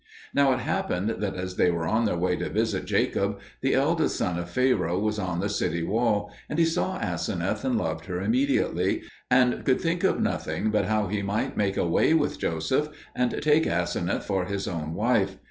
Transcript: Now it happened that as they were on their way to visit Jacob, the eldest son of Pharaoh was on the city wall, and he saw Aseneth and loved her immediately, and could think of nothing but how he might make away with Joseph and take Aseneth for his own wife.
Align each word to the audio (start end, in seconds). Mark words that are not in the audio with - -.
Now 0.33 0.51
it 0.53 0.61
happened 0.61 1.11
that 1.19 1.35
as 1.35 1.57
they 1.57 1.69
were 1.69 1.85
on 1.85 2.05
their 2.05 2.17
way 2.17 2.35
to 2.37 2.49
visit 2.49 2.85
Jacob, 2.85 3.37
the 3.61 3.75
eldest 3.75 4.15
son 4.17 4.39
of 4.39 4.49
Pharaoh 4.49 4.97
was 4.97 5.19
on 5.19 5.41
the 5.41 5.47
city 5.47 5.83
wall, 5.83 6.31
and 6.49 6.57
he 6.57 6.65
saw 6.65 6.97
Aseneth 6.97 7.63
and 7.63 7.77
loved 7.77 8.05
her 8.07 8.19
immediately, 8.19 9.03
and 9.29 9.63
could 9.63 9.79
think 9.79 10.03
of 10.03 10.19
nothing 10.19 10.71
but 10.71 10.85
how 10.85 11.05
he 11.05 11.21
might 11.21 11.55
make 11.55 11.77
away 11.77 12.15
with 12.15 12.39
Joseph 12.39 12.89
and 13.15 13.39
take 13.43 13.67
Aseneth 13.67 14.23
for 14.23 14.45
his 14.45 14.67
own 14.67 14.95
wife. 14.95 15.37